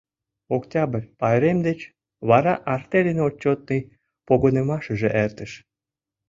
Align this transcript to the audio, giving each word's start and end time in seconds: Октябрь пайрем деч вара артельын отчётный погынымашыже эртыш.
Октябрь 0.55 1.05
пайрем 1.19 1.57
деч 1.67 1.79
вара 2.29 2.53
артельын 2.75 3.19
отчётный 3.27 3.81
погынымашыже 4.27 5.09
эртыш. 5.23 5.51